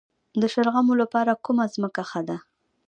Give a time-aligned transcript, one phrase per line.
[0.41, 2.37] د شلغمو لپاره کومه ځمکه ښه ده؟